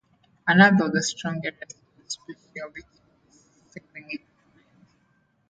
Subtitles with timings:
[0.47, 4.21] Another of the strong areas of specialty was sailing equipment.